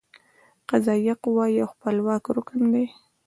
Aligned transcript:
قضائیه 0.69 1.13
قوه 1.23 1.45
یو 1.57 1.67
خپلواکه 1.73 2.29
رکن 2.35 2.61
دی. 2.73 2.85